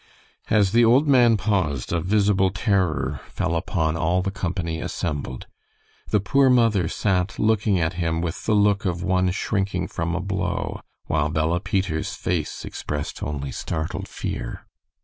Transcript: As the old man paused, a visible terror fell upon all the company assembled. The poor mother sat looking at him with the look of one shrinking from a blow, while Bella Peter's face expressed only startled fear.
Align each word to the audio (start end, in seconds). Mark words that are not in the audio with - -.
As 0.49 0.71
the 0.71 0.83
old 0.83 1.07
man 1.07 1.37
paused, 1.37 1.93
a 1.93 2.01
visible 2.01 2.49
terror 2.49 3.21
fell 3.27 3.55
upon 3.55 3.95
all 3.95 4.23
the 4.23 4.31
company 4.31 4.81
assembled. 4.81 5.45
The 6.09 6.19
poor 6.19 6.49
mother 6.49 6.87
sat 6.87 7.37
looking 7.37 7.79
at 7.79 7.93
him 8.01 8.19
with 8.19 8.47
the 8.47 8.55
look 8.55 8.83
of 8.83 9.03
one 9.03 9.29
shrinking 9.29 9.87
from 9.89 10.15
a 10.15 10.19
blow, 10.19 10.79
while 11.05 11.29
Bella 11.29 11.59
Peter's 11.59 12.15
face 12.15 12.65
expressed 12.65 13.21
only 13.21 13.51
startled 13.51 14.07
fear. 14.07 14.65